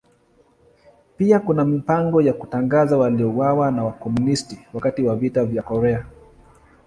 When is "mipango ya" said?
1.65-2.33